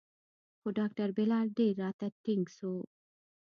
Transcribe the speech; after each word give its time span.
خو 0.59 0.67
ډاکتر 0.79 1.07
بلال 1.17 1.47
ډېر 1.59 1.73
راته 1.83 2.05
ټينګ 2.23 2.45
سو. 2.57 2.73